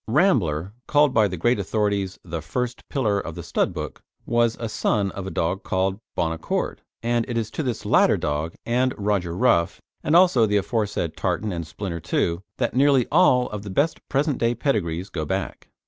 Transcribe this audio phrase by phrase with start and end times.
[0.07, 4.67] Rambler called by the great authorities the first pillar of the stud book was a
[4.67, 8.95] son of a dog called Bon Accord, and it is to this latter dog and
[8.97, 12.39] Roger Rough, and also the aforesaid Tartan and Splinter II.
[12.57, 15.69] that nearly all of the best present day pedigrees go back.